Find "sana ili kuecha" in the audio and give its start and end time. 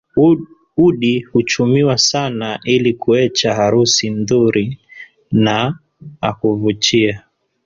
1.97-3.53